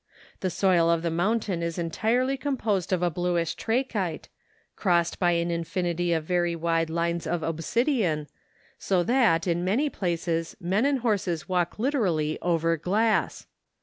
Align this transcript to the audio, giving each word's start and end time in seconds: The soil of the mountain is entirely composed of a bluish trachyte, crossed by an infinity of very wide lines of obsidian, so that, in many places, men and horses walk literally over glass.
The 0.39 0.49
soil 0.49 0.89
of 0.89 1.03
the 1.03 1.11
mountain 1.11 1.61
is 1.61 1.77
entirely 1.77 2.35
composed 2.35 2.91
of 2.91 3.03
a 3.03 3.11
bluish 3.11 3.53
trachyte, 3.53 4.29
crossed 4.75 5.19
by 5.19 5.33
an 5.33 5.51
infinity 5.51 6.11
of 6.11 6.23
very 6.23 6.55
wide 6.55 6.89
lines 6.89 7.27
of 7.27 7.43
obsidian, 7.43 8.25
so 8.79 9.03
that, 9.03 9.45
in 9.45 9.63
many 9.63 9.91
places, 9.91 10.57
men 10.59 10.87
and 10.87 11.01
horses 11.01 11.47
walk 11.47 11.77
literally 11.77 12.39
over 12.41 12.77
glass. 12.77 13.45